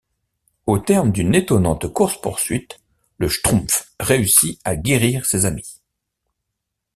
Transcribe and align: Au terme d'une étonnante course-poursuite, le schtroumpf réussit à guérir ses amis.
Au 0.65 0.79
terme 0.79 1.11
d'une 1.11 1.35
étonnante 1.35 1.93
course-poursuite, 1.93 2.79
le 3.19 3.27
schtroumpf 3.29 3.93
réussit 3.99 4.59
à 4.63 4.75
guérir 4.75 5.27
ses 5.27 5.45
amis. 5.45 5.79